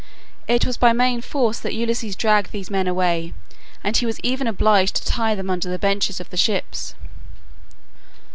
[0.47, 3.35] It was by main force that Ulysses dragged these men away,
[3.83, 6.95] and he was even obliged to tie them under the benches of the ships.